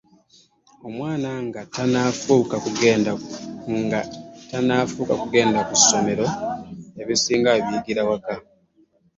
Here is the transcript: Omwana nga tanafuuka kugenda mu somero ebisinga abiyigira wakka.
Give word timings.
Omwana 0.87 1.31
nga 1.45 1.61
tanafuuka 4.53 5.13
kugenda 5.21 5.59
mu 5.69 5.77
somero 5.85 6.27
ebisinga 7.01 7.47
abiyigira 7.57 8.01
wakka. 8.09 8.35